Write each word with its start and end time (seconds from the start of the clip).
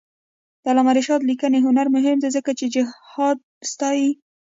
د 0.61 0.63
علامه 0.71 0.91
رشاد 0.97 1.21
لیکنی 1.29 1.59
هنر 1.67 1.87
مهم 1.95 2.17
دی 2.21 2.29
ځکه 2.35 2.51
چې 2.59 2.65
جهاد 2.75 3.37
ستايي. 3.71 4.09